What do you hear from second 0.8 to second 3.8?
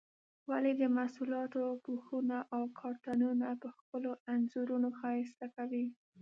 د محصولاتو پوښونه او کارتنونه په